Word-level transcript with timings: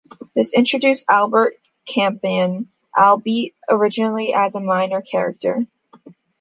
This 0.33 0.51
introduced 0.51 1.05
Albert 1.07 1.57
Campion, 1.85 2.69
albeit 2.97 3.53
originally 3.69 4.33
as 4.33 4.55
a 4.55 4.59
minor 4.59 5.03
character. 5.03 5.67